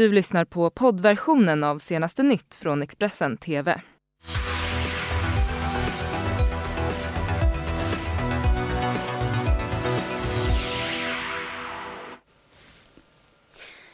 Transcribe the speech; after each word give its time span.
Du 0.00 0.12
lyssnar 0.12 0.44
på 0.44 0.70
poddversionen 0.70 1.64
av 1.64 1.78
senaste 1.78 2.22
nytt 2.22 2.54
från 2.54 2.82
Expressen 2.82 3.36
TV. 3.36 3.80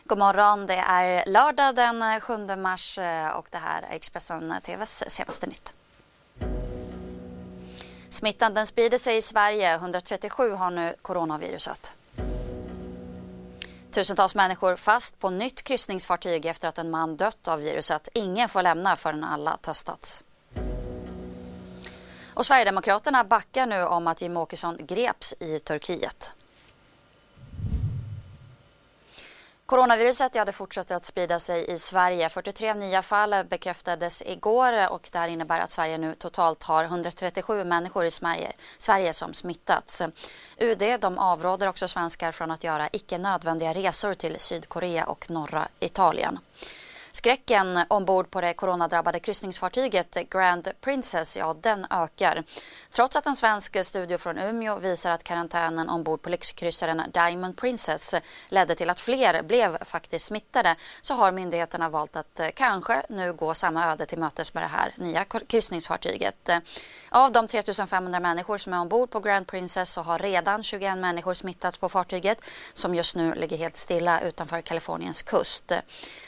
God 0.05 0.19
morgon, 0.19 0.67
det 0.67 0.75
är 0.75 1.25
lördag 1.27 1.75
den 1.75 2.21
7 2.21 2.57
mars 2.57 2.99
eh, 2.99 3.37
och 3.37 3.49
det 3.51 3.59
här 3.59 3.83
är 3.83 3.97
Expressen 3.97 4.55
TVs 4.63 5.05
senaste 5.09 5.47
nytt. 5.47 5.75
Smittan 8.09 8.55
den 8.55 8.67
sprider 8.67 8.99
sig 8.99 9.17
i 9.17 9.23
Sverige. 9.23 9.75
137 9.75 10.51
har 10.51 10.71
nu 10.71 10.95
coronaviruset. 11.03 11.97
Tusentals 13.97 14.35
människor 14.35 14.77
fast 14.77 15.19
på 15.19 15.31
nytt 15.31 15.63
kryssningsfartyg 15.63 16.47
efter 16.47 16.69
att 16.69 16.79
en 16.79 16.91
man 16.91 17.17
dött 17.17 17.49
av 17.49 17.61
viruset. 17.61 18.09
Ingen 18.13 18.49
får 18.49 18.63
lämna 18.63 18.97
förrän 18.97 19.25
alla 19.25 19.57
testats. 19.57 20.25
Och 22.35 22.47
Sverigedemokraterna 22.47 23.25
backar 23.25 23.67
nu 23.67 23.85
om 23.85 24.07
att 24.07 24.23
Jimmie 24.23 24.39
Åkesson 24.39 24.77
greps 24.81 25.35
i 25.41 25.59
Turkiet. 25.59 26.35
Coronaviruset 29.67 30.35
ja, 30.35 30.45
det 30.45 30.53
fortsätter 30.53 30.95
att 30.95 31.05
sprida 31.05 31.39
sig 31.39 31.73
i 31.73 31.79
Sverige. 31.79 32.29
43 32.29 32.75
nya 32.75 33.03
fall 33.03 33.35
bekräftades 33.51 34.23
igår 34.27 34.91
och 34.91 35.09
det 35.13 35.19
här 35.19 35.29
innebär 35.29 35.61
att 35.61 35.71
Sverige 35.71 35.99
nu 35.99 36.15
totalt 36.15 36.63
har 36.63 36.85
137 36.85 37.65
människor 37.65 38.05
i 38.05 38.11
Sverige, 38.11 38.53
Sverige 38.79 39.13
som 39.13 39.35
smittats. 39.35 40.03
UD 40.59 40.83
de 41.01 41.19
avråder 41.19 41.69
också 41.69 41.89
svenskar 41.89 42.33
från 42.33 42.51
att 42.51 42.65
göra 42.65 42.89
icke 42.93 43.19
nödvändiga 43.19 43.75
resor 43.75 44.15
till 44.15 44.41
Sydkorea 44.41 45.05
och 45.05 45.31
norra 45.31 45.69
Italien. 45.81 46.39
Skräcken 47.17 47.81
ombord 47.89 48.31
på 48.31 48.41
det 48.41 48.55
coronadrabbade 48.55 49.21
kryssningsfartyget 49.21 50.31
Grand 50.31 50.69
Princess, 50.81 51.37
ja 51.37 51.57
den 51.61 51.87
ökar. 51.91 52.45
Trots 52.91 53.17
att 53.17 53.27
en 53.27 53.37
svensk 53.37 53.85
studie 53.85 54.19
från 54.19 54.39
Umeå 54.39 54.79
visar 54.79 55.11
att 55.11 55.25
karantänen 55.25 55.89
ombord 55.89 56.23
på 56.23 56.31
lyxkryssaren 56.31 57.03
Diamond 57.13 57.57
Princess 57.57 58.15
ledde 58.49 58.75
till 58.75 58.91
att 58.91 59.01
fler 59.01 59.43
blev 59.43 59.85
faktiskt 59.85 60.27
smittade 60.27 60.77
så 61.03 61.15
har 61.15 61.33
myndigheterna 61.33 61.89
valt 61.89 62.17
att 62.17 62.41
eh, 62.41 62.49
kanske 62.55 63.03
nu 63.09 63.33
gå 63.33 63.55
samma 63.55 63.93
öde 63.93 64.07
till 64.07 64.19
mötes 64.19 64.55
med 64.55 64.63
det 64.63 64.67
här 64.69 64.93
nya 64.97 65.25
kryssningsfartyget. 65.25 66.51
Av 67.09 67.33
de 67.33 67.49
3500 67.49 68.21
människor 68.21 68.59
som 68.59 68.73
är 68.73 68.81
ombord 68.81 69.11
på 69.11 69.21
Grand 69.21 69.47
Princess 69.47 69.91
så 69.91 70.01
har 70.01 70.19
redan 70.19 70.63
21 70.63 70.99
människor 70.99 71.35
smittats 71.35 71.77
på 71.77 71.89
fartyget 71.89 72.41
som 72.73 72.95
just 72.95 73.17
nu 73.17 73.35
ligger 73.35 73.57
helt 73.57 73.77
stilla 73.77 74.21
utanför 74.21 74.61
Kaliforniens 74.61 75.23
kust. 75.23 75.73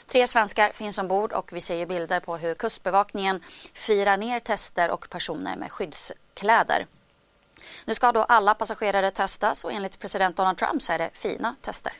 Tre 0.07 0.27
svenskar 0.27 0.71
finns 0.79 0.97
ombord 0.97 1.31
och 1.33 1.53
vi 1.53 1.61
ser 1.61 1.75
ju 1.75 1.85
bilder 1.85 2.19
på 2.19 2.37
hur 2.37 2.53
Kustbevakningen 2.53 3.41
firar 3.73 4.17
ner 4.17 4.39
tester 4.39 4.91
och 4.91 5.09
personer 5.09 5.55
med 5.55 5.71
skyddskläder. 5.71 6.85
Nu 7.85 7.93
ska 7.93 8.11
då 8.11 8.23
alla 8.23 8.53
passagerare 8.53 9.11
testas 9.11 9.63
och 9.63 9.71
enligt 9.71 9.99
president 9.99 10.37
Donald 10.37 10.57
Trump 10.57 10.81
så 10.81 10.93
är 10.93 10.97
det 10.97 11.09
fina 11.13 11.55
tester. 11.61 11.93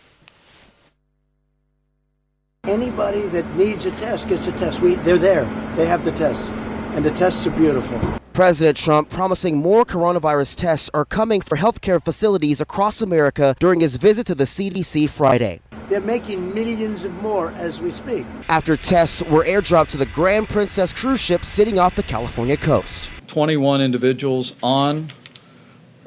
Anybody 2.67 3.29
that 3.29 3.45
needs 3.57 3.85
a 3.85 3.91
test 3.99 4.27
gets 4.29 4.47
a 4.47 4.51
test. 4.59 4.79
We, 4.79 4.89
they're 4.89 5.19
there. 5.19 5.47
They 5.75 5.85
have 5.85 6.11
the 6.11 6.17
tests. 6.17 6.51
And 6.95 7.05
the 7.05 7.11
tests 7.11 7.47
are 7.47 7.57
beautiful. 7.57 7.97
President 8.33 8.77
Trump 8.77 9.09
promising 9.09 9.57
more 9.57 9.85
coronavirus 9.85 10.55
tests 10.55 10.89
are 10.93 11.05
coming 11.05 11.41
for 11.41 11.57
healthcare 11.57 12.01
facilities 12.03 12.61
across 12.61 13.01
America 13.01 13.55
during 13.59 13.81
his 13.81 13.97
visit 13.97 14.27
to 14.27 14.35
the 14.35 14.45
CDC 14.45 15.09
Friday. 15.09 15.59
They're 15.89 15.99
making 15.99 16.53
millions 16.53 17.03
of 17.03 17.11
more 17.15 17.49
as 17.53 17.81
we 17.81 17.89
speak. 17.89 18.23
After 18.47 18.77
tests 18.77 19.23
were 19.23 19.43
airdropped 19.43 19.89
to 19.89 19.97
the 19.97 20.05
Grand 20.05 20.47
Princess 20.47 20.93
cruise 20.93 21.19
ship 21.19 21.43
sitting 21.43 21.79
off 21.79 21.95
the 21.95 22.03
California 22.03 22.57
coast. 22.57 23.09
21 23.25 23.81
individuals 23.81 24.53
on 24.61 25.11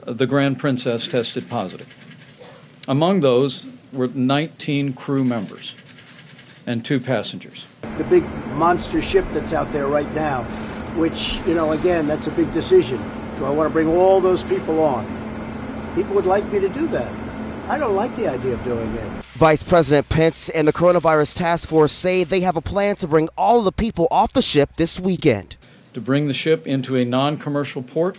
the 0.06 0.26
Grand 0.26 0.60
Princess 0.60 1.08
tested 1.08 1.48
positive. 1.48 1.88
Among 2.86 3.20
those 3.20 3.66
were 3.92 4.06
19 4.06 4.92
crew 4.92 5.24
members 5.24 5.74
and 6.64 6.84
two 6.84 7.00
passengers. 7.00 7.66
The 7.98 8.04
big 8.04 8.22
monster 8.54 9.02
ship 9.02 9.24
that's 9.32 9.52
out 9.52 9.72
there 9.72 9.88
right 9.88 10.12
now, 10.14 10.44
which, 10.94 11.38
you 11.44 11.54
know, 11.54 11.72
again, 11.72 12.06
that's 12.06 12.28
a 12.28 12.32
big 12.32 12.52
decision. 12.52 12.98
Do 13.38 13.46
I 13.46 13.50
want 13.50 13.68
to 13.68 13.72
bring 13.72 13.88
all 13.88 14.20
those 14.20 14.44
people 14.44 14.80
on? 14.80 15.04
People 15.96 16.14
would 16.14 16.26
like 16.26 16.44
me 16.52 16.60
to 16.60 16.68
do 16.68 16.86
that. 16.88 17.12
I 17.68 17.78
don't 17.78 17.94
like 17.94 18.14
the 18.16 18.28
idea 18.28 18.54
of 18.54 18.64
doing 18.64 18.92
it. 18.94 19.24
Vice 19.34 19.62
President 19.62 20.08
Pence 20.08 20.48
and 20.48 20.66
the 20.66 20.72
coronavirus 20.72 21.36
task 21.36 21.68
force 21.68 21.92
say 21.92 22.24
they 22.24 22.40
have 22.40 22.56
a 22.56 22.60
plan 22.60 22.96
to 22.96 23.06
bring 23.06 23.28
all 23.36 23.60
of 23.60 23.64
the 23.64 23.72
people 23.72 24.08
off 24.10 24.32
the 24.32 24.42
ship 24.42 24.70
this 24.76 24.98
weekend. 24.98 25.56
To 25.94 26.00
bring 26.00 26.26
the 26.26 26.34
ship 26.34 26.66
into 26.66 26.96
a 26.96 27.04
non 27.04 27.36
commercial 27.38 27.82
port, 27.82 28.18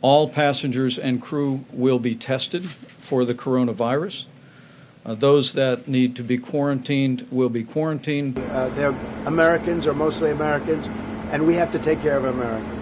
all 0.00 0.28
passengers 0.28 0.98
and 0.98 1.22
crew 1.22 1.64
will 1.72 1.98
be 1.98 2.14
tested 2.14 2.68
for 2.68 3.24
the 3.24 3.34
coronavirus. 3.34 4.24
Uh, 5.04 5.14
those 5.14 5.52
that 5.54 5.88
need 5.88 6.14
to 6.16 6.22
be 6.22 6.38
quarantined 6.38 7.26
will 7.30 7.48
be 7.48 7.64
quarantined. 7.64 8.38
Uh, 8.38 8.68
they're 8.70 8.96
Americans 9.26 9.86
or 9.86 9.94
mostly 9.94 10.30
Americans, 10.30 10.88
and 11.30 11.46
we 11.46 11.54
have 11.54 11.72
to 11.72 11.78
take 11.78 12.00
care 12.02 12.16
of 12.16 12.24
Americans. 12.24 12.81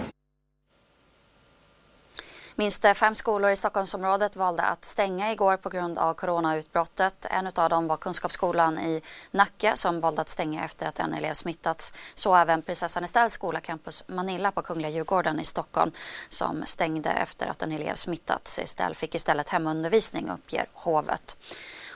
Minst 2.60 2.86
fem 2.94 3.14
skolor 3.14 3.50
i 3.50 3.56
Stockholmsområdet 3.56 4.36
valde 4.36 4.62
att 4.62 4.84
stänga 4.84 5.32
igår 5.32 5.56
på 5.56 5.68
grund 5.68 5.98
av 5.98 6.14
coronautbrottet. 6.14 7.26
En 7.30 7.46
av 7.46 7.70
dem 7.70 7.86
var 7.86 7.96
Kunskapsskolan 7.96 8.78
i 8.78 9.02
Nacka 9.30 9.76
som 9.76 10.00
valde 10.00 10.20
att 10.20 10.28
stänga 10.28 10.64
efter 10.64 10.86
att 10.86 10.98
en 10.98 11.14
elev 11.14 11.34
smittats. 11.34 11.94
Så 12.14 12.34
även 12.34 12.62
Prinsessan 12.62 13.04
Estelles 13.04 13.32
skola, 13.32 13.60
Campus 13.60 14.04
Manilla 14.06 14.50
på 14.50 14.62
Kungliga 14.62 14.90
Djurgården 14.90 15.40
i 15.40 15.44
Stockholm 15.44 15.92
som 16.28 16.62
stängde 16.64 17.10
efter 17.10 17.46
att 17.46 17.62
en 17.62 17.72
elev 17.72 17.94
smittats. 17.94 18.58
Estelle 18.58 18.94
fick 18.94 19.14
istället 19.14 19.48
hemundervisning 19.48 20.30
uppger 20.30 20.68
hovet. 20.72 21.36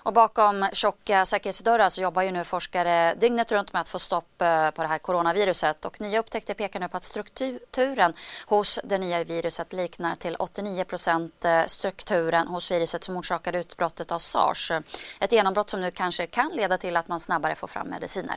Och 0.07 0.13
bakom 0.13 0.67
tjocka 0.73 1.25
säkerhetsdörrar 1.25 1.89
så 1.89 2.03
jobbar 2.03 2.23
ju 2.23 2.31
nu 2.31 2.45
forskare 2.45 3.15
dygnet 3.15 3.53
runt 3.53 3.73
med 3.73 3.83
att 3.83 3.89
få 3.89 3.99
stopp 3.99 4.43
eh, 4.43 4.71
på 4.71 4.83
det 4.83 4.89
här 4.89 4.99
coronaviruset. 4.99 5.85
Och 5.85 6.01
nya 6.01 6.19
upptäckter 6.19 6.55
pekar 6.55 6.81
nu 6.81 6.89
på 6.89 6.97
att 6.97 7.05
strukturen 7.05 8.13
hos 8.47 8.81
det 8.85 8.99
nya 8.99 9.25
viruset 9.25 9.73
liknar 9.73 10.15
till 10.15 10.37
89 10.39 10.85
procent 10.85 11.45
eh, 11.45 11.65
strukturen 11.67 12.47
hos 12.49 12.71
viruset 12.71 13.05
som 13.05 13.17
orsakade 13.17 13.61
utbrottet 13.61 14.13
av 14.13 14.19
sars. 14.19 14.73
Ett 15.21 15.33
genombrott 15.33 15.71
som 15.71 15.81
nu 15.81 15.91
kanske 15.91 16.27
kan 16.27 16.53
leda 16.55 16.79
till 16.79 16.97
att 16.97 17.09
man 17.09 17.21
snabbare 17.21 17.55
får 17.55 17.69
fram 17.69 17.89
mediciner. 17.89 18.37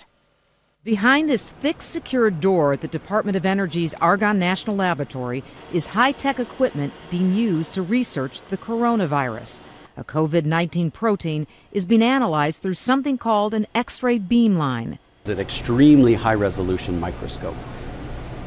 Behind 0.84 1.30
this 1.30 1.54
thick, 1.62 1.82
secure 1.82 2.30
door 2.30 2.74
at 2.74 2.82
the 2.82 2.88
Department 2.88 3.38
of 3.38 3.44
Energy's 3.44 3.94
Argonne 4.00 4.40
National 4.40 4.78
Laboratory 4.78 5.44
is 5.74 5.88
high 5.88 6.14
tech 6.14 6.40
equipment 6.40 6.94
being 7.10 7.36
used 7.36 7.76
to 7.76 7.82
research 7.82 8.42
the 8.50 8.58
coronavirus. 8.58 9.62
A 10.00 10.04
COVID 10.04 10.46
19 10.46 10.92
protein 10.92 11.48
is 11.72 11.88
being 11.88 12.04
analyzed 12.04 12.62
through 12.62 12.76
something 12.76 13.18
called 13.18 13.56
an 13.56 13.66
X 13.74 14.04
ray 14.04 14.20
beamline. 14.20 15.00
It's 15.22 15.32
an 15.32 15.40
extremely 15.40 16.14
high 16.14 16.36
resolution 16.36 17.00
microscope. 17.00 17.56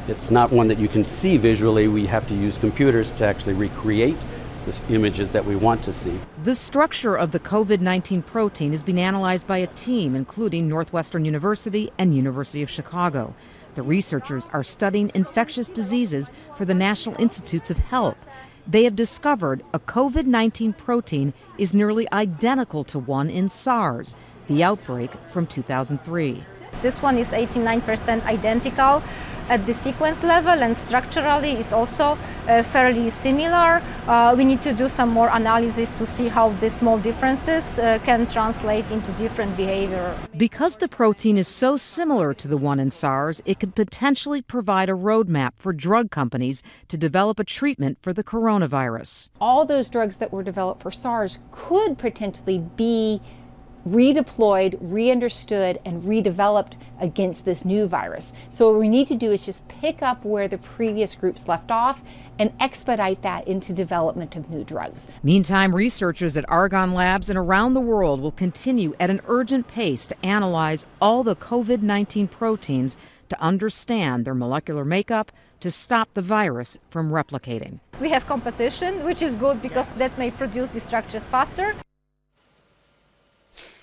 It's 0.07 0.31
not 0.31 0.53
one 0.53 0.69
that 0.69 0.79
you 0.79 0.87
can 0.87 1.05
see 1.05 1.39
visually. 1.39 1.89
We 1.89 2.07
have 2.07 2.29
to 2.29 2.35
use 2.35 2.57
computers 2.57 3.11
to 3.13 3.27
actually 3.27 3.55
recreate 3.55 4.17
the 4.65 4.81
images 4.91 5.33
that 5.33 5.45
we 5.45 5.57
want 5.57 5.83
to 5.83 5.93
see. 5.93 6.21
The 6.45 6.55
structure 6.55 7.17
of 7.17 7.33
the 7.33 7.41
COVID 7.41 7.81
19 7.81 8.23
protein 8.23 8.73
is 8.73 8.85
being 8.85 9.01
analyzed 9.01 9.49
by 9.49 9.59
a 9.59 9.67
team 9.67 10.15
including 10.15 10.69
Northwestern 10.69 11.25
University 11.25 11.91
and 11.99 12.15
University 12.15 12.63
of 12.63 12.71
Chicago. 12.71 13.35
The 13.75 13.83
researchers 13.83 14.47
are 14.53 14.63
studying 14.63 15.11
infectious 15.17 15.69
diseases 15.69 16.31
for 16.57 16.65
the 16.65 16.75
National 16.75 17.21
Institutes 17.21 17.73
of 17.73 17.79
Health 17.79 18.19
they 18.67 18.85
have 18.85 18.97
discovered 18.97 19.63
a 19.73 19.79
COVID 19.79 20.27
19 20.27 20.73
protein 20.75 21.33
is 21.59 21.75
nearly 21.75 22.11
identical 22.13 22.85
to 22.85 22.99
one 22.99 23.31
in 23.31 23.49
SARS, 23.49 24.15
the 24.49 24.63
outbreak 24.63 25.11
from 25.33 25.47
2003. 25.47 26.45
This 26.83 27.03
one 27.03 27.19
is 27.19 27.29
89% 27.29 28.25
identical 28.25 29.03
at 29.51 29.67
the 29.67 29.75
sequence 29.75 30.23
level 30.23 30.63
and 30.63 30.77
structurally 30.77 31.53
is 31.53 31.73
also 31.73 32.17
uh, 32.47 32.63
fairly 32.63 33.11
similar. 33.11 33.83
Uh, 34.07 34.33
we 34.39 34.45
need 34.45 34.63
to 34.63 34.73
do 34.73 34.89
some 34.89 35.09
more 35.09 35.29
analysis 35.33 35.91
to 35.99 36.07
see 36.07 36.29
how 36.29 36.51
the 36.61 36.71
small 36.71 36.99
differences 36.99 37.65
uh, 37.79 37.99
can 38.05 38.27
translate 38.29 38.89
into 38.93 39.11
different 39.13 39.55
behavior. 39.57 40.17
Because 40.37 40.77
the 40.77 40.89
protein 40.89 41.37
is 41.37 41.49
so 41.49 41.77
similar 41.77 42.33
to 42.33 42.47
the 42.47 42.57
one 42.57 42.79
in 42.79 42.91
SARS, 42.91 43.43
it 43.45 43.59
could 43.59 43.75
potentially 43.75 44.41
provide 44.41 44.89
a 44.89 44.93
roadmap 44.93 45.51
for 45.57 45.73
drug 45.73 46.13
companies 46.13 46.63
to 46.87 46.97
develop 46.97 47.41
a 47.41 47.45
treatment 47.45 47.99
for 48.01 48.13
the 48.13 48.23
coronavirus. 48.23 49.29
All 49.41 49.65
those 49.65 49.91
drugs 49.91 50.17
that 50.17 50.33
were 50.33 50.45
developed 50.45 50.83
for 50.83 50.93
SARS 50.93 51.39
could 51.51 51.99
potentially 51.99 52.59
be 52.77 53.21
redeployed, 53.89 54.77
re 54.81 55.11
understood, 55.11 55.81
and 55.85 56.03
redeveloped 56.03 56.75
against 57.01 57.45
this 57.45 57.65
new 57.65 57.87
virus. 57.87 58.33
So, 58.51 58.71
what 58.71 58.81
we 58.81 58.89
need 58.89 59.07
to 59.09 59.15
do 59.15 59.33
is 59.33 59.45
just 59.45 59.67
pick 59.69 60.03
up 60.03 60.25
where 60.25 60.49
the 60.49 60.59
previous 60.59 61.15
groups 61.15 61.49
left 61.49 61.71
off 61.71 62.03
and 62.39 62.53
expedite 62.59 63.21
that 63.23 63.47
into 63.47 63.73
development 63.73 64.35
of 64.35 64.49
new 64.49 64.65
drugs. 64.65 65.09
Meantime, 65.23 65.75
researchers 65.75 66.37
at 66.37 66.49
Argonne 66.49 66.95
Labs 66.95 67.29
and 67.29 67.39
around 67.39 67.75
the 67.75 67.81
world 67.81 68.21
will 68.21 68.33
continue 68.33 68.95
at 68.99 69.11
an 69.11 69.21
urgent 69.29 69.69
pace 69.69 70.07
to 70.07 70.27
analyze 70.27 70.87
all 71.01 71.23
the 71.23 71.37
COVID 71.37 71.83
19 71.83 72.29
proteins 72.29 72.97
to 73.29 73.41
understand 73.41 74.25
their 74.25 74.35
molecular 74.35 74.85
makeup 74.85 75.33
to 75.61 75.71
stop 75.71 76.09
the 76.15 76.23
virus 76.23 76.79
from 76.89 77.11
replicating. 77.11 77.81
We 78.01 78.09
have 78.09 78.27
competition, 78.27 79.05
which 79.05 79.21
is 79.21 79.35
good 79.35 79.61
because 79.61 79.87
that 79.97 80.17
may 80.19 80.31
produce 80.31 80.71
the 80.71 80.81
structures 80.81 81.25
faster. 81.25 81.75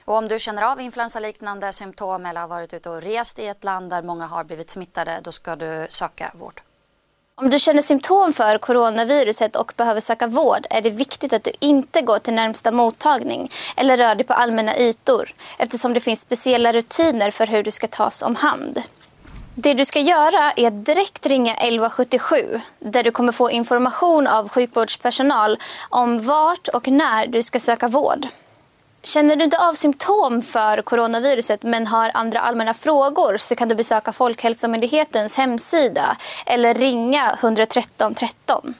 Och 0.07 0.15
om 0.15 0.27
du 0.27 0.39
känner 0.39 0.61
av 0.61 0.81
influensaliknande 0.81 1.73
symptom 1.73 2.25
eller 2.25 2.41
har 2.41 2.47
varit 2.47 2.73
ute 2.73 2.89
och 2.89 3.01
rest 3.01 3.39
i 3.39 3.47
ett 3.47 3.63
land 3.63 3.89
där 3.89 4.01
många 4.01 4.25
har 4.25 4.43
blivit 4.43 4.69
smittade, 4.69 5.19
då 5.23 5.31
ska 5.31 5.55
du 5.55 5.87
söka 5.89 6.31
vård. 6.35 6.61
Om 7.35 7.49
du 7.49 7.59
känner 7.59 7.81
symptom 7.81 8.33
för 8.33 8.57
coronaviruset 8.57 9.55
och 9.55 9.73
behöver 9.77 10.01
söka 10.01 10.27
vård 10.27 10.67
är 10.69 10.81
det 10.81 10.89
viktigt 10.89 11.33
att 11.33 11.43
du 11.43 11.51
inte 11.59 12.01
går 12.01 12.19
till 12.19 12.33
närmsta 12.33 12.71
mottagning 12.71 13.49
eller 13.75 13.97
rör 13.97 14.15
dig 14.15 14.25
på 14.25 14.33
allmänna 14.33 14.77
ytor 14.77 15.33
eftersom 15.57 15.93
det 15.93 15.99
finns 15.99 16.21
speciella 16.21 16.71
rutiner 16.71 17.31
för 17.31 17.47
hur 17.47 17.63
du 17.63 17.71
ska 17.71 17.87
tas 17.87 18.21
om 18.21 18.35
hand. 18.35 18.81
Det 19.55 19.73
du 19.73 19.85
ska 19.85 19.99
göra 19.99 20.51
är 20.55 20.67
att 20.67 20.85
direkt 20.85 21.25
ringa 21.25 21.53
1177 21.53 22.61
där 22.79 23.03
du 23.03 23.11
kommer 23.11 23.31
få 23.31 23.51
information 23.51 24.27
av 24.27 24.49
sjukvårdspersonal 24.49 25.57
om 25.89 26.25
vart 26.25 26.67
och 26.67 26.87
när 26.87 27.27
du 27.27 27.43
ska 27.43 27.59
söka 27.59 27.87
vård. 27.87 28.27
Känner 29.07 29.35
du 29.35 29.43
inte 29.43 29.57
av 29.57 29.73
symptom 29.73 30.41
för 30.41 30.81
coronaviruset 30.81 31.63
men 31.63 31.87
har 31.87 32.11
andra 32.13 32.39
allmänna 32.39 32.73
frågor 32.73 33.37
så 33.37 33.55
kan 33.55 33.69
du 33.69 33.75
besöka 33.75 34.11
Folkhälsomyndighetens 34.11 35.37
hemsida 35.37 36.17
eller 36.45 36.73
ringa 36.73 37.37
113 37.41 38.13
13. 38.13 38.75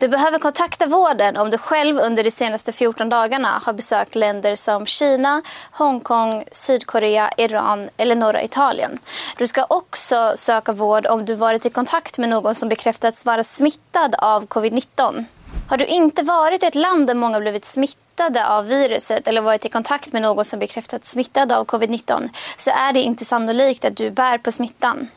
Du 0.00 0.08
behöver 0.08 0.38
kontakta 0.38 0.86
vården 0.86 1.36
om 1.36 1.50
du 1.50 1.58
själv 1.58 1.98
under 1.98 2.24
de 2.24 2.30
senaste 2.30 2.72
14 2.72 3.08
dagarna 3.08 3.62
har 3.64 3.72
besökt 3.72 4.14
länder 4.14 4.54
som 4.54 4.86
Kina, 4.86 5.42
Hongkong, 5.72 6.44
Sydkorea, 6.52 7.30
Iran 7.36 7.88
eller 7.96 8.14
norra 8.14 8.42
Italien. 8.42 8.98
Du 9.38 9.46
ska 9.46 9.64
också 9.68 10.32
söka 10.36 10.72
vård 10.72 11.06
om 11.06 11.24
du 11.24 11.34
varit 11.34 11.66
i 11.66 11.70
kontakt 11.70 12.18
med 12.18 12.28
någon 12.28 12.54
som 12.54 12.68
bekräftats 12.68 13.26
vara 13.26 13.44
smittad 13.44 14.14
av 14.18 14.46
covid-19. 14.46 15.24
Har 15.68 15.76
du 15.76 15.86
inte 15.86 16.22
varit 16.22 16.62
i 16.62 16.66
ett 16.66 16.74
land 16.74 17.06
där 17.06 17.14
många 17.14 17.40
blivit 17.40 17.64
smittade 17.64 18.48
av 18.48 18.66
viruset 18.66 19.28
eller 19.28 19.40
varit 19.40 19.64
i 19.64 19.68
kontakt 19.68 20.12
med 20.12 20.22
någon 20.22 20.44
som 20.44 20.58
bekräftats 20.58 21.10
smittad 21.10 21.52
av 21.52 21.66
covid-19 21.66 22.28
så 22.56 22.70
är 22.70 22.92
det 22.92 23.00
inte 23.00 23.24
sannolikt 23.24 23.84
att 23.84 23.96
du 23.96 24.10
bär 24.10 24.38
på 24.38 24.52
smittan. 24.52 25.08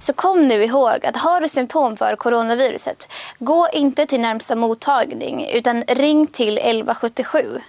Så 0.00 0.12
kom 0.12 0.48
nu 0.48 0.64
ihåg 0.64 1.06
att 1.06 1.16
har 1.16 1.40
du 1.40 1.48
symptom 1.48 1.96
för 1.96 2.16
coronaviruset, 2.16 3.12
gå 3.38 3.68
inte 3.72 4.06
till 4.06 4.20
närmsta 4.20 4.56
mottagning 4.56 5.46
utan 5.52 5.82
ring 5.82 6.26
till 6.26 6.58
1177. 6.58 7.60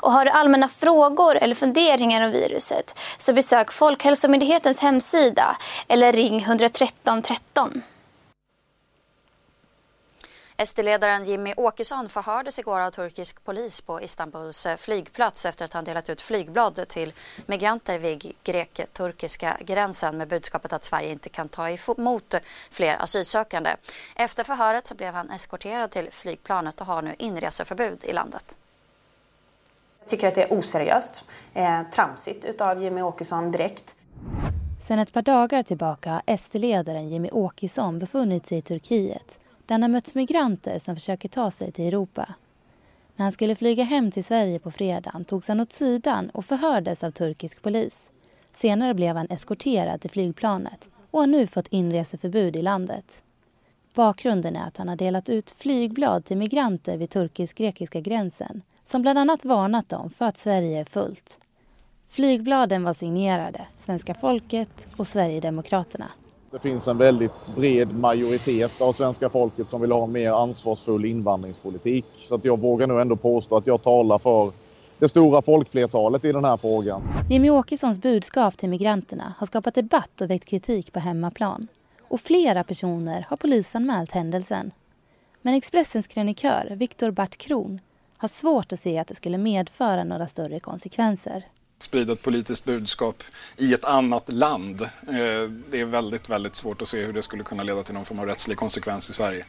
Och 0.00 0.12
har 0.12 0.24
du 0.24 0.30
allmänna 0.30 0.68
frågor 0.68 1.36
eller 1.36 1.54
funderingar 1.54 2.24
om 2.24 2.30
viruset 2.30 2.98
så 3.18 3.32
besök 3.32 3.72
Folkhälsomyndighetens 3.72 4.80
hemsida 4.80 5.56
eller 5.88 6.12
ring 6.12 6.40
113 6.40 7.22
13. 7.22 7.82
SD-ledaren 10.56 11.24
Jimmy 11.24 11.54
Åkesson 11.56 12.08
förhördes 12.08 12.58
igår 12.58 12.80
av 12.80 12.90
turkisk 12.90 13.44
polis 13.44 13.80
på 13.80 14.00
Istanbuls 14.00 14.66
eh, 14.66 14.76
flygplats 14.76 15.46
efter 15.46 15.64
att 15.64 15.72
han 15.72 15.84
delat 15.84 16.10
ut 16.10 16.20
flygblad 16.20 16.88
till 16.88 17.12
migranter 17.46 17.98
vid 17.98 18.32
grek-turkiska 18.44 19.56
gränsen 19.60 20.16
med 20.16 20.28
budskapet 20.28 20.72
att 20.72 20.84
Sverige 20.84 21.12
inte 21.12 21.28
kan 21.28 21.48
ta 21.48 21.70
emot 21.70 22.34
fler 22.70 23.02
asylsökande. 23.02 23.70
Efter 24.16 24.44
förhöret 24.44 24.86
så 24.86 24.94
blev 24.94 25.14
han 25.14 25.30
eskorterad 25.30 25.90
till 25.90 26.08
flygplanet 26.10 26.80
och 26.80 26.86
har 26.86 27.02
nu 27.02 27.14
inreseförbud 27.18 28.04
i 28.04 28.12
landet. 28.12 28.56
Jag 30.00 30.08
tycker 30.08 30.28
att 30.28 30.34
det 30.34 30.42
är 30.42 30.52
oseriöst, 30.58 31.22
eh, 31.54 31.82
tramsigt 31.94 32.44
utav 32.44 32.82
Jimmy 32.82 33.02
Åkesson 33.02 33.52
direkt. 33.52 33.94
Sedan 34.88 34.98
ett 34.98 35.12
par 35.12 35.22
dagar 35.22 35.62
tillbaka 35.62 36.10
har 36.10 36.36
SD-ledaren 36.36 37.08
Jimmy 37.08 37.30
Åkesson 37.32 37.98
befunnit 37.98 38.46
sig 38.46 38.58
i 38.58 38.62
Turkiet 38.62 39.38
där 39.66 39.74
han 39.74 39.82
har 39.82 39.88
mött 39.88 40.14
migranter 40.14 40.78
som 40.78 40.96
försöker 40.96 41.28
ta 41.28 41.50
sig 41.50 41.72
till 41.72 41.84
Europa. 41.84 42.34
När 43.16 43.24
han 43.24 43.32
skulle 43.32 43.56
flyga 43.56 43.84
hem 43.84 44.10
till 44.10 44.24
Sverige 44.24 44.58
på 44.58 44.70
fredagen 44.70 45.24
togs 45.24 45.48
han 45.48 45.60
åt 45.60 45.72
sidan 45.72 46.30
och 46.30 46.44
förhördes 46.44 47.04
av 47.04 47.10
turkisk 47.10 47.62
polis. 47.62 48.10
Senare 48.56 48.94
blev 48.94 49.16
han 49.16 49.30
eskorterad 49.30 50.00
till 50.00 50.10
flygplanet 50.10 50.88
och 51.10 51.20
har 51.20 51.26
nu 51.26 51.46
fått 51.46 51.68
inreseförbud 51.68 52.56
i 52.56 52.62
landet. 52.62 53.22
Bakgrunden 53.94 54.56
är 54.56 54.66
att 54.66 54.76
han 54.76 54.88
har 54.88 54.96
delat 54.96 55.28
ut 55.28 55.50
flygblad 55.50 56.24
till 56.24 56.36
migranter 56.36 56.96
vid 56.96 57.10
turkisk-grekiska 57.10 58.00
gränsen 58.00 58.62
som 58.84 59.02
bland 59.02 59.18
annat 59.18 59.44
varnat 59.44 59.88
dem 59.88 60.10
för 60.10 60.24
att 60.24 60.38
Sverige 60.38 60.80
är 60.80 60.84
fullt. 60.84 61.40
Flygbladen 62.08 62.84
var 62.84 62.94
signerade 62.94 63.66
Svenska 63.78 64.14
folket 64.14 64.88
och 64.96 65.06
Sverigedemokraterna. 65.06 66.10
Det 66.54 66.60
finns 66.60 66.88
en 66.88 66.98
väldigt 66.98 67.46
bred 67.56 67.94
majoritet 67.94 68.80
av 68.80 68.92
svenska 68.92 69.30
folket 69.30 69.70
som 69.70 69.80
vill 69.80 69.92
ha 69.92 70.04
en 70.04 70.12
mer 70.12 70.32
ansvarsfull 70.32 71.04
invandringspolitik. 71.04 72.04
Så 72.28 72.34
att 72.34 72.44
jag 72.44 72.60
vågar 72.60 72.86
nog 72.86 73.00
ändå 73.00 73.16
påstå 73.16 73.56
att 73.56 73.66
jag 73.66 73.82
talar 73.82 74.18
för 74.18 74.52
det 74.98 75.08
stora 75.08 75.42
folkflertalet 75.42 76.24
i 76.24 76.32
den 76.32 76.44
här 76.44 76.56
frågan. 76.56 77.02
Jimmy 77.30 77.50
Åkessons 77.50 77.98
budskap 77.98 78.56
till 78.56 78.68
migranterna 78.68 79.34
har 79.38 79.46
skapat 79.46 79.74
debatt 79.74 80.20
och 80.20 80.30
väckt 80.30 80.44
kritik 80.44 80.92
på 80.92 81.00
hemmaplan. 81.00 81.68
Och 82.02 82.20
flera 82.20 82.64
personer 82.64 83.26
har 83.30 83.36
polisanmält 83.36 84.10
händelsen. 84.10 84.70
Men 85.42 85.54
Expressens 85.54 86.08
krönikör 86.08 86.76
Viktor 86.76 87.10
Bart 87.10 87.36
Kron 87.36 87.80
har 88.16 88.28
svårt 88.28 88.72
att 88.72 88.80
se 88.80 88.98
att 88.98 89.08
det 89.08 89.14
skulle 89.14 89.38
medföra 89.38 90.04
några 90.04 90.26
större 90.26 90.60
konsekvenser 90.60 91.44
sprida 91.84 92.12
ett 92.12 92.22
politiskt 92.22 92.64
budskap 92.64 93.22
i 93.56 93.74
ett 93.74 93.84
annat 93.84 94.32
land. 94.32 94.82
Eh, 94.82 94.88
det 95.70 95.80
är 95.80 95.84
väldigt, 95.84 96.28
väldigt 96.28 96.54
svårt 96.54 96.82
att 96.82 96.88
se 96.88 97.02
hur 97.02 97.12
det 97.12 97.22
skulle 97.22 97.44
kunna 97.44 97.62
leda 97.62 97.82
till 97.82 97.94
någon 97.94 98.04
form 98.04 98.18
av 98.18 98.26
rättslig 98.26 98.58
konsekvens 98.58 99.10
i 99.10 99.12
Sverige. 99.12 99.46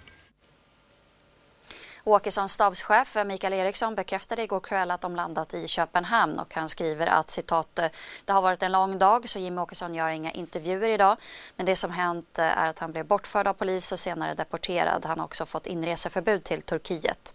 Åkessons 2.08 2.52
stabschef 2.54 3.16
eh, 3.16 3.26
Mikael 3.26 3.54
Eriksson 3.54 3.96
bekräftade 3.96 4.44
igår 4.44 4.60
kväll 4.60 4.92
att 4.92 5.02
de 5.02 5.16
landat 5.16 5.54
i 5.54 5.68
Köpenhamn 5.68 6.40
och 6.40 6.54
han 6.54 6.70
skriver 6.70 7.08
att 7.08 7.30
citat 7.30 7.80
eh, 7.80 7.86
det 8.26 8.34
har 8.34 8.42
varit 8.42 8.64
en 8.64 8.72
lång 8.72 8.98
dag 8.98 9.30
så 9.30 9.40
Jimmy 9.40 9.62
Åkesson 9.62 9.94
gör 9.94 10.10
inga 10.10 10.32
intervjuer 10.32 10.90
idag 10.90 11.18
men 11.56 11.66
det 11.66 11.76
som 11.76 11.92
hänt 11.92 12.40
eh, 12.40 12.58
är 12.58 12.68
att 12.68 12.80
han 12.80 12.92
blev 12.92 13.06
bortförd 13.06 13.48
av 13.48 13.54
polis 13.54 13.92
och 13.92 14.00
senare 14.00 14.34
deporterad. 14.34 15.06
Han 15.06 15.20
har 15.20 15.26
också 15.26 15.46
fått 15.46 15.68
inreseförbud 15.68 16.44
till 16.44 16.62
Turkiet. 16.62 17.34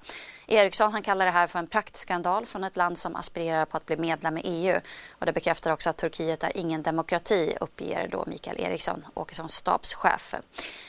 Eriksson 0.52 0.92
han 0.92 1.02
kallar 1.02 1.24
det 1.24 1.30
här 1.30 1.46
för 1.46 1.58
en 1.58 1.66
praktskandal 1.66 2.46
från 2.46 2.64
ett 2.64 2.76
land 2.76 2.98
som 2.98 3.16
aspirerar 3.16 3.64
på 3.64 3.76
att 3.76 3.86
bli 3.86 3.96
medlem 3.96 4.38
i 4.38 4.40
EU. 4.44 4.80
Och 5.18 5.26
det 5.26 5.32
bekräftar 5.32 5.72
också 5.72 5.90
att 5.90 5.96
Turkiet 5.96 6.44
är 6.44 6.56
ingen 6.56 6.82
demokrati, 6.82 7.54
uppger 7.60 8.08
då 8.10 8.24
Mikael 8.26 8.60
Eriksson, 8.60 9.04
Åkessons 9.14 9.54
stabschef. 9.54 10.34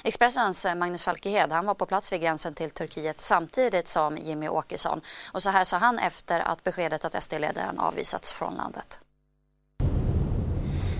Expressens 0.03 0.65
eh, 0.65 0.75
Magnus 0.75 1.03
Falkehed 1.03 1.51
han 1.51 1.65
var 1.65 1.73
på 1.73 1.85
plats 1.85 2.13
vid 2.13 2.21
gränsen 2.21 2.53
till 2.53 2.69
Turkiet 2.69 3.21
samtidigt 3.21 3.87
som 3.87 4.17
Jimmy 4.17 4.47
Åkesson. 4.47 5.01
Och 5.31 5.41
så 5.41 5.49
här 5.49 5.63
sa 5.63 5.77
han 5.77 5.99
efter 5.99 6.39
att 6.39 6.63
beskedet 6.63 7.05
att 7.05 7.23
SD-ledaren 7.23 7.79
avvisats 7.79 8.31
från 8.31 8.53
landet. 8.53 8.99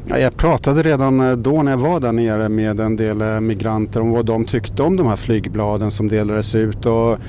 Ja, 0.06 0.18
jag 0.18 0.38
pratade 0.38 0.84
redan 0.84 1.20
eh, 1.20 1.32
då 1.32 1.64
när 1.64 1.72
jag 1.72 1.78
var 1.78 2.00
där 2.00 2.12
nere 2.12 2.50
med 2.50 2.80
en 2.80 2.96
del 2.96 3.22
eh, 3.22 3.40
migranter 3.40 4.02
om 4.02 4.12
vad 4.12 4.26
de 4.26 4.46
tyckte 4.46 4.84
om 4.84 4.98
de 4.98 5.08
här 5.08 5.16
flygbladen 5.16 5.92
som 5.92 6.08
delades 6.08 6.56
ut. 6.56 6.86
Och 6.86 7.20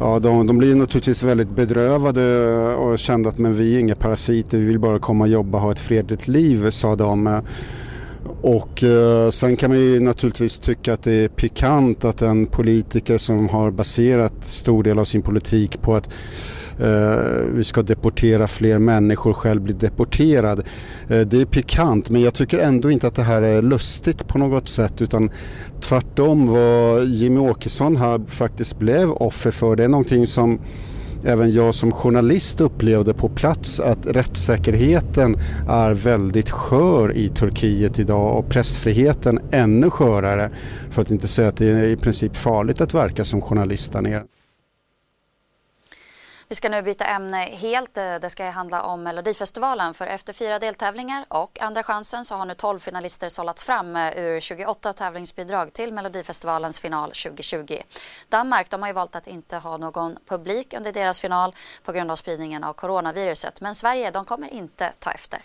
Ja, 0.00 0.18
de, 0.18 0.46
de 0.46 0.58
blir 0.58 0.74
naturligtvis 0.74 1.22
väldigt 1.22 1.48
bedrövade 1.48 2.46
och 2.74 2.98
kände 2.98 3.28
att 3.28 3.38
men 3.38 3.52
vi 3.52 3.76
är 3.76 3.80
inga 3.80 3.94
parasiter, 3.94 4.58
vi 4.58 4.64
vill 4.64 4.78
bara 4.78 4.98
komma 4.98 5.24
och 5.24 5.30
jobba 5.30 5.58
och 5.58 5.64
ha 5.64 5.72
ett 5.72 5.78
fredligt 5.78 6.28
liv, 6.28 6.70
sa 6.70 6.96
de. 6.96 7.42
Och 8.40 8.82
eh, 8.82 9.30
sen 9.30 9.56
kan 9.56 9.70
man 9.70 9.80
ju 9.80 10.00
naturligtvis 10.00 10.58
tycka 10.58 10.92
att 10.92 11.02
det 11.02 11.12
är 11.12 11.28
pikant 11.28 12.04
att 12.04 12.22
en 12.22 12.46
politiker 12.46 13.18
som 13.18 13.48
har 13.48 13.70
baserat 13.70 14.32
stor 14.44 14.82
del 14.82 14.98
av 14.98 15.04
sin 15.04 15.22
politik 15.22 15.82
på 15.82 15.94
att 15.94 16.08
Eh, 16.80 17.44
vi 17.54 17.64
ska 17.64 17.82
deportera 17.82 18.48
fler 18.48 18.78
människor, 18.78 19.32
själv 19.32 19.60
bli 19.60 19.72
deporterad. 19.72 20.58
Eh, 21.08 21.20
det 21.20 21.40
är 21.40 21.44
pikant 21.44 22.10
men 22.10 22.22
jag 22.22 22.34
tycker 22.34 22.58
ändå 22.58 22.90
inte 22.90 23.06
att 23.06 23.14
det 23.14 23.22
här 23.22 23.42
är 23.42 23.62
lustigt 23.62 24.28
på 24.28 24.38
något 24.38 24.68
sätt 24.68 25.02
utan 25.02 25.30
tvärtom 25.80 26.46
vad 26.46 27.04
Jimmy 27.04 27.40
Åkesson 27.40 27.96
här 27.96 28.20
faktiskt 28.28 28.78
blev 28.78 29.10
offer 29.10 29.50
för. 29.50 29.76
Det 29.76 29.84
är 29.84 29.88
någonting 29.88 30.26
som 30.26 30.58
även 31.24 31.52
jag 31.52 31.74
som 31.74 31.92
journalist 31.92 32.60
upplevde 32.60 33.14
på 33.14 33.28
plats 33.28 33.80
att 33.80 34.06
rättssäkerheten 34.06 35.36
är 35.68 35.92
väldigt 35.92 36.50
skör 36.50 37.12
i 37.12 37.28
Turkiet 37.28 37.98
idag 37.98 38.38
och 38.38 38.48
pressfriheten 38.48 39.40
ännu 39.50 39.90
skörare. 39.90 40.50
För 40.90 41.02
att 41.02 41.10
inte 41.10 41.28
säga 41.28 41.48
att 41.48 41.56
det 41.56 41.70
är 41.70 41.88
i 41.88 41.96
princip 41.96 42.36
farligt 42.36 42.80
att 42.80 42.94
verka 42.94 43.24
som 43.24 43.40
journalist 43.40 43.92
där 43.92 44.02
nere. 44.02 44.22
Vi 46.54 46.56
ska 46.56 46.68
nu 46.68 46.82
byta 46.82 47.04
ämne 47.04 47.36
helt. 47.36 47.96
Eh, 47.96 48.14
det 48.20 48.30
ska 48.30 48.50
handla 48.50 48.82
om 48.82 49.02
Melodifestivalen 49.02 49.94
för 49.94 50.06
efter 50.06 50.32
fyra 50.32 50.58
deltävlingar 50.58 51.24
och 51.28 51.60
Andra 51.60 51.82
chansen 51.82 52.24
så 52.24 52.34
har 52.34 52.44
nu 52.44 52.54
12 52.54 52.78
finalister 52.78 53.28
sållats 53.28 53.64
fram 53.64 53.96
eh, 53.96 54.18
ur 54.18 54.40
28 54.40 54.92
tävlingsbidrag 54.92 55.72
till 55.72 55.92
Melodifestivalens 55.92 56.80
final 56.80 57.10
2020. 57.10 57.76
Danmark 58.28 58.70
de 58.70 58.82
har 58.82 58.88
ju 58.88 58.94
valt 58.94 59.16
att 59.16 59.26
inte 59.26 59.56
ha 59.56 59.76
någon 59.76 60.16
publik 60.28 60.74
under 60.76 60.92
deras 60.92 61.20
final 61.20 61.54
på 61.84 61.92
grund 61.92 62.10
av 62.10 62.16
spridningen 62.16 62.64
av 62.64 62.72
coronaviruset 62.72 63.60
men 63.60 63.74
Sverige 63.74 64.10
de 64.10 64.24
kommer 64.24 64.48
inte 64.48 64.92
ta 64.98 65.10
efter. 65.10 65.42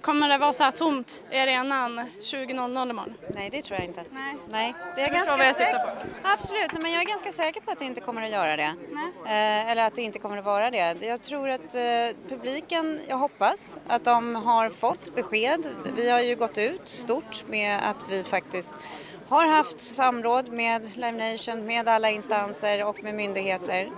Kommer 0.00 0.28
det 0.28 0.38
vara 0.38 0.52
så 0.52 0.64
här 0.64 0.70
tomt 0.70 1.24
i 1.30 1.38
arenan 1.38 2.00
20.00 2.20 2.90
imorgon? 2.90 3.14
Nej, 3.34 3.50
det 3.50 3.62
tror 3.62 3.78
jag 3.78 3.88
inte. 3.88 4.04
Nej. 4.10 4.36
Nej. 4.48 4.74
Det 4.96 5.02
är 5.02 5.08
Jag 5.08 5.20
förstår 5.20 5.36
vad 5.36 5.46
jag 5.46 5.56
syftar 5.56 5.78
på. 5.78 6.06
Absolut, 6.22 6.82
men 6.82 6.92
jag 6.92 7.02
är 7.02 7.06
ganska 7.06 7.32
säker 7.32 7.60
på 7.60 7.70
att 7.70 7.78
det 7.78 7.84
inte 7.84 8.00
kommer 8.00 8.22
att 8.22 8.30
göra 8.30 8.56
det. 8.56 8.74
Eh, 9.26 9.70
eller 9.70 9.86
att 9.86 9.94
det 9.94 10.02
inte 10.02 10.18
kommer 10.18 10.38
att 10.38 10.44
vara 10.44 10.70
det. 10.70 10.96
Jag 11.00 11.22
tror 11.22 11.48
att 11.48 11.74
eh, 11.74 12.16
publiken, 12.28 13.00
jag 13.08 13.16
hoppas 13.16 13.78
att 13.86 14.04
de 14.04 14.34
har 14.34 14.70
fått 14.70 15.14
besked. 15.14 15.68
Vi 15.96 16.10
har 16.10 16.20
ju 16.20 16.36
gått 16.36 16.58
ut 16.58 16.88
stort 16.88 17.44
med 17.48 17.78
att 17.90 18.10
vi 18.10 18.24
faktiskt 18.24 18.72
har 19.28 19.46
haft 19.46 19.80
samråd 19.80 20.52
med 20.52 20.96
Live 20.96 21.32
Nation, 21.32 21.66
med 21.66 21.88
alla 21.88 22.10
instanser 22.10 22.84
och 22.84 23.02
med 23.02 23.14
myndigheter. 23.14 23.90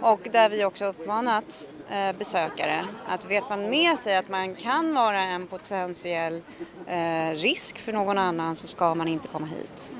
Och 0.00 0.20
där 0.32 0.48
vi 0.48 0.64
också 0.64 0.84
uppmanat 0.84 1.70
eh, 1.90 2.16
besökare 2.18 2.84
att 3.08 3.24
vet 3.24 3.48
man 3.48 3.70
med 3.70 3.98
sig 3.98 4.16
att 4.16 4.28
man 4.28 4.54
kan 4.54 4.94
vara 4.94 5.20
en 5.20 5.46
potentiell 5.46 6.42
eh, 6.86 7.30
risk 7.30 7.78
för 7.78 7.92
någon 7.92 8.18
annan 8.18 8.56
så 8.56 8.66
ska 8.68 8.94
man 8.94 9.08
inte 9.08 9.28
komma 9.28 9.46
hit. 9.46 9.90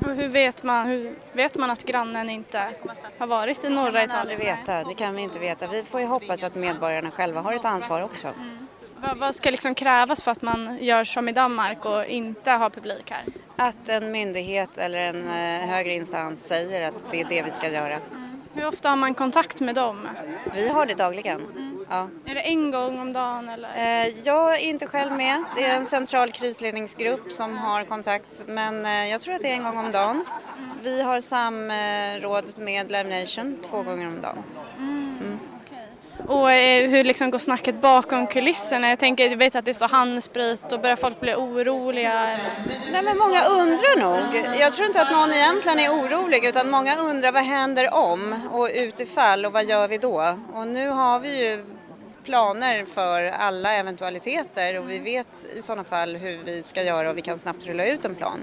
Och 0.00 0.14
hur, 0.14 0.28
vet 0.28 0.62
man, 0.62 0.86
hur 0.86 1.14
vet 1.32 1.56
man 1.58 1.70
att 1.70 1.84
grannen 1.84 2.30
inte 2.30 2.68
har 3.18 3.26
varit 3.26 3.64
i 3.64 3.68
norra 3.68 3.84
Det 3.84 3.98
kan 3.98 4.04
Italien? 4.04 4.20
aldrig 4.20 4.38
veta, 4.38 4.84
det 4.84 4.94
kan 4.94 5.16
vi 5.16 5.22
inte 5.22 5.38
veta. 5.38 5.66
Vi 5.66 5.84
får 5.84 6.00
ju 6.00 6.06
hoppas 6.06 6.42
att 6.42 6.54
medborgarna 6.54 7.10
själva 7.10 7.40
har 7.40 7.52
ett 7.52 7.64
ansvar 7.64 8.02
också. 8.02 8.28
Vad, 8.96 9.18
vad 9.18 9.34
ska 9.34 9.50
liksom 9.50 9.74
krävas 9.74 10.22
för 10.22 10.30
att 10.30 10.42
man 10.42 10.78
gör 10.80 11.04
som 11.04 11.28
i 11.28 11.32
Danmark 11.32 11.84
och 11.84 12.06
inte 12.06 12.50
har 12.50 12.70
publik 12.70 13.10
här? 13.10 13.24
Att 13.56 13.88
en 13.88 14.12
myndighet 14.12 14.78
eller 14.78 15.00
en 15.00 15.28
eh, 15.28 15.68
högre 15.68 15.94
instans 15.94 16.46
säger 16.46 16.88
att 16.88 17.04
det 17.10 17.20
är 17.20 17.24
det 17.24 17.42
vi 17.42 17.50
ska 17.50 17.68
göra. 17.68 17.98
Hur 18.54 18.66
ofta 18.68 18.88
har 18.88 18.96
man 18.96 19.14
kontakt 19.14 19.60
med 19.60 19.74
dem? 19.74 20.08
Vi 20.54 20.68
har 20.68 20.86
det 20.86 20.94
dagligen. 20.94 21.42
Ja. 21.90 22.08
Är 22.26 22.34
det 22.34 22.40
en 22.40 22.70
gång 22.70 22.98
om 23.00 23.12
dagen 23.12 23.48
eller? 23.48 23.68
Eh, 23.76 24.08
Jag 24.24 24.54
är 24.54 24.58
inte 24.58 24.86
själv 24.86 25.12
med. 25.12 25.44
Det 25.56 25.64
är 25.64 25.76
en 25.76 25.86
central 25.86 26.30
krisledningsgrupp 26.30 27.32
som 27.32 27.56
har 27.58 27.84
kontakt 27.84 28.44
men 28.46 28.86
eh, 28.86 29.06
jag 29.08 29.20
tror 29.20 29.34
att 29.34 29.42
det 29.42 29.50
är 29.50 29.54
en 29.54 29.62
gång 29.64 29.78
om 29.78 29.92
dagen. 29.92 30.24
Vi 30.82 31.02
har 31.02 31.20
samråd 31.20 32.58
med 32.58 32.90
Live 32.92 33.20
Nation 33.20 33.58
två 33.70 33.82
gånger 33.82 34.06
om 34.06 34.20
dagen. 34.20 34.38
Och 36.30 36.52
eh, 36.52 36.90
hur 36.90 37.04
liksom 37.04 37.30
går 37.30 37.38
snacket 37.38 37.80
bakom 37.80 38.26
kulisserna? 38.26 38.88
Jag 38.88 38.98
tänker, 38.98 39.30
jag 39.30 39.36
vet 39.36 39.54
att 39.54 39.64
det 39.64 39.74
står 39.74 39.88
handsprit 39.88 40.72
och 40.72 40.80
börjar 40.80 40.96
folk 40.96 41.20
bli 41.20 41.34
oroliga? 41.34 42.38
Nej 42.92 43.02
men 43.02 43.18
många 43.18 43.44
undrar 43.44 44.00
nog. 44.00 44.56
Jag 44.60 44.72
tror 44.72 44.86
inte 44.86 45.02
att 45.02 45.12
någon 45.12 45.32
egentligen 45.32 45.78
är 45.78 45.88
orolig 45.88 46.44
utan 46.44 46.70
många 46.70 46.96
undrar 46.96 47.32
vad 47.32 47.42
händer 47.42 47.94
om 47.94 48.48
och 48.52 48.68
utifall 48.74 49.46
och 49.46 49.52
vad 49.52 49.64
gör 49.64 49.88
vi 49.88 49.98
då? 49.98 50.38
Och 50.54 50.66
nu 50.66 50.88
har 50.88 51.20
vi 51.20 51.48
ju 51.48 51.64
planer 52.24 52.84
för 52.84 53.22
alla 53.22 53.74
eventualiteter 53.74 54.78
och 54.78 54.90
vi 54.90 54.98
vet 54.98 55.46
i 55.56 55.62
sådana 55.62 55.84
fall 55.84 56.16
hur 56.16 56.38
vi 56.44 56.62
ska 56.62 56.82
göra 56.82 57.10
och 57.10 57.16
vi 57.16 57.22
kan 57.22 57.38
snabbt 57.38 57.66
rulla 57.66 57.86
ut 57.86 58.04
en 58.04 58.14
plan. 58.14 58.38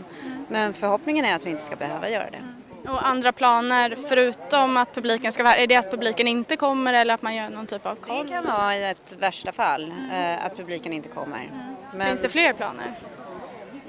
Men 0.47 0.73
förhoppningen 0.73 1.25
är 1.25 1.35
att 1.35 1.45
vi 1.45 1.49
inte 1.49 1.63
ska 1.63 1.75
behöva 1.75 2.09
göra 2.09 2.29
det. 2.31 2.66
Och 2.87 3.07
andra 3.07 3.31
planer 3.31 3.95
förutom 4.07 4.77
att 4.77 4.93
publiken 4.95 5.31
ska 5.31 5.43
vara 5.43 5.53
här, 5.53 5.59
är 5.63 5.67
det 5.67 5.75
att 5.75 5.91
publiken 5.91 6.27
inte 6.27 6.55
kommer 6.55 6.93
eller 6.93 7.13
att 7.13 7.21
man 7.21 7.35
gör 7.35 7.49
någon 7.49 7.67
typ 7.67 7.85
av 7.85 7.95
koll? 7.95 8.25
Det 8.25 8.31
kan 8.33 8.45
vara 8.45 8.75
i 8.75 8.89
ett 8.89 9.15
värsta 9.19 9.51
fall 9.51 9.93
eh, 10.13 10.45
att 10.45 10.57
publiken 10.57 10.93
inte 10.93 11.09
kommer. 11.09 11.51
Men- 11.95 12.07
Finns 12.07 12.21
det 12.21 12.29
fler 12.29 12.53
planer? 12.53 12.93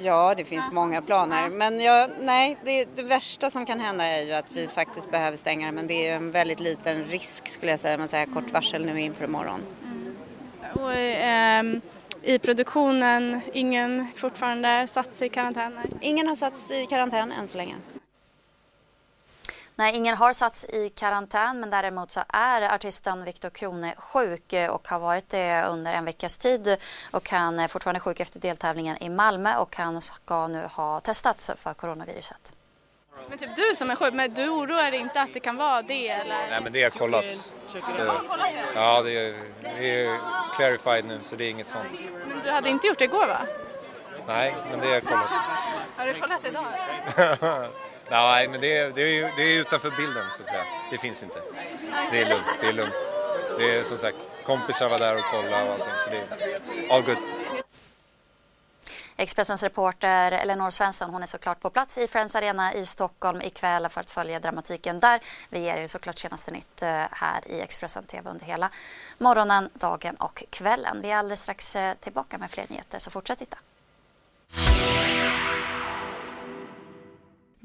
Ja, 0.00 0.34
det 0.36 0.44
finns 0.44 0.64
många 0.72 1.02
planer. 1.02 1.48
Men 1.48 1.80
jag, 1.80 2.10
nej, 2.20 2.56
det, 2.64 2.96
det 2.96 3.02
värsta 3.02 3.50
som 3.50 3.66
kan 3.66 3.80
hända 3.80 4.04
är 4.04 4.22
ju 4.22 4.32
att 4.32 4.52
vi 4.52 4.68
faktiskt 4.68 5.10
behöver 5.10 5.36
stänga. 5.36 5.72
Men 5.72 5.86
det 5.86 6.08
är 6.08 6.16
en 6.16 6.30
väldigt 6.30 6.60
liten 6.60 7.04
risk 7.04 7.48
skulle 7.48 7.72
jag 7.72 7.80
säga 7.80 7.98
med 7.98 8.10
så 8.10 8.16
här 8.16 8.26
kort 8.26 8.50
varsel 8.52 8.84
nu 8.84 9.00
inför 9.00 9.24
imorgon. 9.24 9.60
Och 10.72 10.92
ehm, 10.94 11.80
i 12.22 12.38
produktionen, 12.38 13.40
ingen 13.52 14.06
fortfarande 14.16 14.86
satt 14.86 15.14
sig 15.14 15.26
i 15.26 15.30
karantän? 15.30 15.74
Nej. 15.74 15.86
Ingen 16.00 16.28
har 16.28 16.34
satts 16.34 16.70
i 16.70 16.86
karantän 16.86 17.32
än 17.32 17.48
så 17.48 17.56
länge. 17.58 17.74
Nej, 19.78 19.96
ingen 19.96 20.16
har 20.16 20.32
satts 20.32 20.64
i 20.64 20.88
karantän 20.88 21.60
men 21.60 21.70
däremot 21.70 22.10
så 22.10 22.20
är 22.28 22.74
artisten 22.74 23.24
Viktor 23.24 23.50
Krone 23.50 23.94
sjuk 23.98 24.54
och 24.70 24.88
har 24.88 24.98
varit 24.98 25.28
det 25.28 25.64
under 25.64 25.92
en 25.92 26.04
veckas 26.04 26.38
tid 26.38 26.76
och 27.10 27.30
han 27.30 27.58
är 27.58 27.68
fortfarande 27.68 28.00
sjuk 28.00 28.20
efter 28.20 28.40
deltävlingen 28.40 29.02
i 29.02 29.08
Malmö 29.08 29.56
och 29.56 29.76
han 29.76 30.00
ska 30.00 30.46
nu 30.46 30.62
ha 30.70 31.00
testats 31.00 31.50
för 31.56 31.74
coronaviruset. 31.74 32.52
Men 33.28 33.38
typ 33.38 33.56
du 33.56 33.74
som 33.74 33.90
är 33.90 33.96
sjuk, 33.96 34.14
men 34.14 34.34
du 34.34 34.48
oroar 34.48 34.90
dig 34.90 35.00
inte 35.00 35.20
att 35.20 35.34
det 35.34 35.40
kan 35.40 35.56
vara 35.56 35.82
det 35.82 36.08
eller? 36.08 36.48
Nej 36.50 36.60
men 36.62 36.72
det 36.72 36.82
har 36.82 36.90
kollat. 36.90 37.32
Så, 37.68 37.78
ja, 38.74 39.02
det 39.02 39.10
är, 39.10 39.34
det 39.62 40.04
är 40.04 40.18
clarified 40.56 41.04
nu 41.04 41.18
så 41.22 41.36
det 41.36 41.44
är 41.44 41.50
inget 41.50 41.68
sånt. 41.68 41.88
Men 42.28 42.40
du 42.44 42.50
hade 42.50 42.70
inte 42.70 42.86
gjort 42.86 42.98
det 42.98 43.04
igår 43.04 43.26
va? 43.26 43.40
Nej, 44.26 44.54
men 44.70 44.80
det 44.80 44.86
har 44.86 45.00
kollat. 45.00 45.30
Har 45.96 46.06
du 46.06 46.20
kollat 46.20 46.46
idag? 46.46 47.68
Nej, 48.10 48.48
men 48.48 48.60
det 48.60 48.76
är, 48.76 48.90
det, 48.90 49.02
är, 49.02 49.32
det 49.36 49.42
är 49.42 49.60
utanför 49.60 49.90
bilden 49.90 50.24
så 50.36 50.42
att 50.42 50.48
säga. 50.48 50.64
Det 50.90 50.98
finns 50.98 51.22
inte. 51.22 51.42
Det 52.10 52.22
är 52.22 52.28
lugnt. 52.28 52.46
Det 52.60 52.68
är 52.68 52.72
lugnt. 52.72 52.94
Det 53.58 53.78
är 53.78 53.84
som 53.84 53.96
sagt, 53.96 54.16
kompisar 54.46 54.88
var 54.88 54.98
där 54.98 55.16
och 55.16 55.24
kollade 55.24 55.64
och 55.64 55.72
allting 55.72 55.92
så 56.04 56.10
det 56.10 56.18
är 56.18 56.92
all 56.92 57.02
good. 57.02 57.16
Expressens 59.20 59.62
reporter 59.62 60.32
Elinor 60.32 60.70
Svensson 60.70 61.10
hon 61.10 61.22
är 61.22 61.26
såklart 61.26 61.60
på 61.60 61.70
plats 61.70 61.98
i 61.98 62.08
Friends 62.08 62.36
Arena 62.36 62.74
i 62.74 62.86
Stockholm 62.86 63.40
ikväll 63.40 63.88
för 63.88 64.00
att 64.00 64.10
följa 64.10 64.40
dramatiken 64.40 65.00
där. 65.00 65.20
Vi 65.50 65.58
ger 65.58 65.76
er 65.76 65.86
såklart 65.86 66.18
senaste 66.18 66.50
nytt 66.50 66.82
eh, 66.82 67.04
här 67.10 67.40
i 67.46 67.60
Expressen 67.60 68.04
TV 68.04 68.30
under 68.30 68.46
hela 68.46 68.70
morgonen, 69.18 69.70
dagen 69.74 70.16
och 70.16 70.44
kvällen. 70.50 70.98
Vi 71.02 71.10
är 71.10 71.16
alldeles 71.16 71.42
strax 71.42 71.76
eh, 71.76 71.94
tillbaka 71.94 72.38
med 72.38 72.50
fler 72.50 72.66
nyheter 72.68 72.98
så 72.98 73.10
fortsätt 73.10 73.38
titta. 73.38 73.58